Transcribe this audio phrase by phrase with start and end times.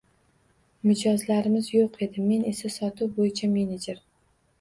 [0.91, 4.01] Mijozlarimiz yoʻq edi, men esa sotuv boʻyicha menejer.